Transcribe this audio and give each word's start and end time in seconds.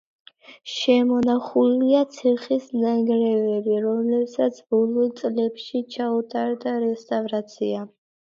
შემონახულია 0.75 1.99
ციხის 2.15 2.65
ნანგრევები, 2.85 3.77
რომელსაც 3.85 4.57
ბოლო 4.73 5.05
წლებში 5.21 5.83
ჩაუტარდა 5.99 6.75
რესტავრაცია. 6.87 7.85